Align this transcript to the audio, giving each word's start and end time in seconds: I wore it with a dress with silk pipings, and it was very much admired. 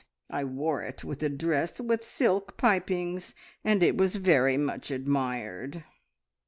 I 0.31 0.43
wore 0.45 0.81
it 0.81 1.03
with 1.03 1.21
a 1.21 1.29
dress 1.29 1.79
with 1.79 2.03
silk 2.03 2.57
pipings, 2.57 3.35
and 3.63 3.83
it 3.83 3.95
was 3.99 4.15
very 4.15 4.57
much 4.57 4.89
admired. 4.89 5.83